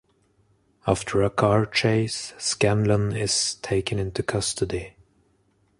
After 0.87 1.21
a 1.21 1.29
car 1.29 1.63
chase, 1.67 2.33
Scanlon 2.39 3.15
is 3.15 3.53
taken 3.61 3.99
into 3.99 4.23
custody. 4.23 4.95